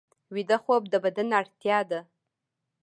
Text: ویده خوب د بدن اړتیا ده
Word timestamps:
ویده 0.33 0.57
خوب 0.63 0.83
د 0.89 0.93
بدن 1.03 1.29
اړتیا 1.39 1.79
ده 1.89 1.99